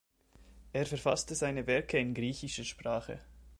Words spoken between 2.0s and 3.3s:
griechischer Sprache.